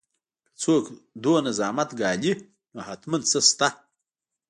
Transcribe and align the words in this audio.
که 0.45 0.51
څوک 0.61 0.83
دومره 1.23 1.49
زحمت 1.59 1.89
ګالي 1.99 2.33
نو 2.73 2.79
حتماً 2.87 3.17
څه 3.29 3.39
شته 3.49 3.67